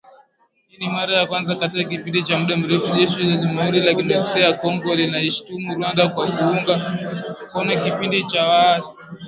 Hii 0.67 0.77
ni 0.77 0.89
mara 0.89 1.17
ya 1.17 1.25
kwanza 1.27 1.55
katika 1.55 1.89
kipindi 1.89 2.23
cha 2.23 2.39
muda 2.39 2.57
mrefu, 2.57 2.95
Jeshi 2.95 3.23
la 3.23 3.37
Jamhuri 3.37 3.87
ya 3.87 3.95
Kidemokrasia 3.95 4.43
ya 4.45 4.53
kongo 4.53 4.95
linaishutumu 4.95 5.73
Rwanda 5.75 6.09
kwa 6.09 6.31
kuunga 6.31 6.97
mkono 7.43 7.83
kikundi 7.83 8.23
cha 8.23 8.43
waasi 8.47 9.05